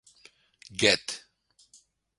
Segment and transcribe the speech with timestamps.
[0.79, 1.21] Goethe.